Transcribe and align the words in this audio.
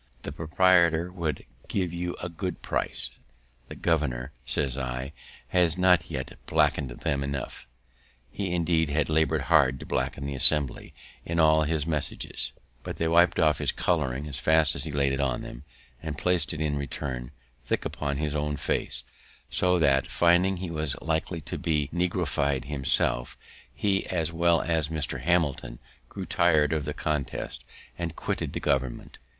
The 0.23 0.31
proprietor 0.31 1.11
would 1.13 1.45
give 1.67 1.93
you 1.93 2.15
a 2.23 2.27
good 2.27 2.63
price." 2.63 3.11
"The 3.69 3.75
governor," 3.75 4.31
says 4.47 4.75
I, 4.75 5.13
"has 5.49 5.77
not 5.77 6.09
yet 6.09 6.39
blacked 6.47 6.77
them 7.01 7.23
enough." 7.23 7.67
He, 8.31 8.51
indeed, 8.51 8.89
had 8.89 9.09
laboured 9.09 9.41
hard 9.43 9.79
to 9.79 9.85
blacken 9.85 10.25
the 10.25 10.33
Assembly 10.33 10.95
in 11.23 11.39
all 11.39 11.65
his 11.65 11.85
messages, 11.85 12.51
but 12.81 12.97
they 12.97 13.07
wip'd 13.07 13.39
off 13.39 13.59
his 13.59 13.71
colouring 13.71 14.25
as 14.25 14.39
fast 14.39 14.73
as 14.73 14.85
he 14.85 14.91
laid 14.91 15.13
it 15.13 15.19
on, 15.19 15.63
and 16.01 16.17
plac'd 16.17 16.51
it, 16.51 16.59
in 16.59 16.77
return, 16.79 17.29
thick 17.67 17.85
upon 17.85 18.17
his 18.17 18.35
own 18.35 18.55
face; 18.57 19.03
so 19.51 19.77
that, 19.77 20.07
finding 20.09 20.57
he 20.57 20.71
was 20.71 20.95
likely 20.99 21.41
to 21.41 21.59
be 21.59 21.91
negrofied 21.93 22.65
himself, 22.65 23.37
he, 23.71 24.07
as 24.07 24.33
well 24.33 24.61
as 24.63 24.87
Mr. 24.87 25.21
Hamilton, 25.21 25.77
grew 26.09 26.25
tir'd 26.25 26.73
of 26.73 26.85
the 26.85 26.93
contest, 26.95 27.63
and 27.99 28.15
quitted 28.15 28.53
the 28.53 28.59
government. 28.59 29.19